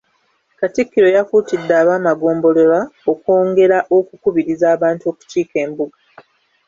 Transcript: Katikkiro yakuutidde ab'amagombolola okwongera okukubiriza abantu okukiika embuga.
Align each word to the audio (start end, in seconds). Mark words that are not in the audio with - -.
Katikkiro 0.59 1.07
yakuutidde 1.15 1.73
ab'amagombolola 1.81 2.79
okwongera 3.11 3.77
okukubiriza 3.97 4.65
abantu 4.75 5.03
okukiika 5.11 5.55
embuga. 5.65 5.97